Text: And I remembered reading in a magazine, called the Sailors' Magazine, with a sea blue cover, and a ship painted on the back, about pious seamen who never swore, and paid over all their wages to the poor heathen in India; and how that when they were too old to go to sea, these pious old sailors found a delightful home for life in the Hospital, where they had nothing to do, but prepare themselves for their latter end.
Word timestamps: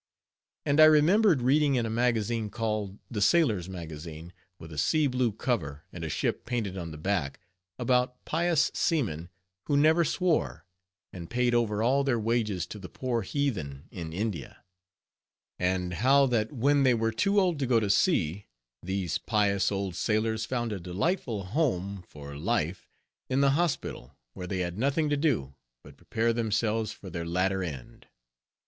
And 0.65 0.79
I 0.79 0.85
remembered 0.85 1.43
reading 1.43 1.75
in 1.75 1.85
a 1.85 1.89
magazine, 1.91 2.49
called 2.49 2.97
the 3.11 3.21
Sailors' 3.21 3.69
Magazine, 3.69 4.33
with 4.57 4.73
a 4.73 4.77
sea 4.79 5.05
blue 5.05 5.31
cover, 5.31 5.83
and 5.93 6.03
a 6.03 6.09
ship 6.09 6.43
painted 6.43 6.75
on 6.75 6.89
the 6.89 6.97
back, 6.97 7.39
about 7.77 8.25
pious 8.25 8.71
seamen 8.73 9.29
who 9.67 9.77
never 9.77 10.03
swore, 10.03 10.65
and 11.13 11.29
paid 11.29 11.53
over 11.53 11.83
all 11.83 12.03
their 12.03 12.19
wages 12.19 12.65
to 12.65 12.79
the 12.79 12.89
poor 12.89 13.21
heathen 13.21 13.83
in 13.91 14.11
India; 14.11 14.63
and 15.59 15.93
how 15.93 16.25
that 16.25 16.51
when 16.51 16.81
they 16.81 16.95
were 16.95 17.11
too 17.11 17.39
old 17.39 17.59
to 17.59 17.67
go 17.67 17.79
to 17.79 17.87
sea, 17.91 18.47
these 18.81 19.19
pious 19.19 19.71
old 19.71 19.93
sailors 19.95 20.45
found 20.45 20.71
a 20.71 20.79
delightful 20.79 21.43
home 21.43 22.03
for 22.07 22.35
life 22.35 22.89
in 23.29 23.41
the 23.41 23.51
Hospital, 23.51 24.17
where 24.33 24.47
they 24.47 24.61
had 24.61 24.79
nothing 24.79 25.11
to 25.11 25.17
do, 25.17 25.53
but 25.83 25.95
prepare 25.95 26.33
themselves 26.33 26.91
for 26.91 27.11
their 27.11 27.23
latter 27.23 27.61
end. 27.63 28.07